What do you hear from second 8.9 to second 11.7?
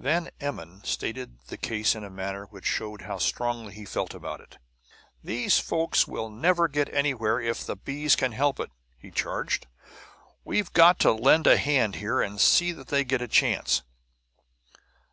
he charged." We've got to lend a